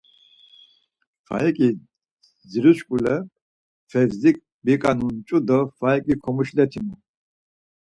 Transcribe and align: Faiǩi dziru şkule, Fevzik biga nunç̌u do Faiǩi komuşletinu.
Faiǩi 1.27 1.69
dziru 2.49 2.73
şkule, 2.77 3.15
Fevzik 3.91 4.37
biga 4.63 4.91
nunç̌u 4.97 5.37
do 5.47 5.59
Faiǩi 5.77 6.15
komuşletinu. 6.23 6.95